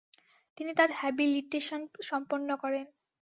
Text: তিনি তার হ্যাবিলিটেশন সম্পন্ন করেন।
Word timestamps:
তিনি 0.57 0.71
তার 0.77 0.89
হ্যাবিলিটেশন 0.99 1.81
সম্পন্ন 2.09 2.49
করেন। 2.63 2.85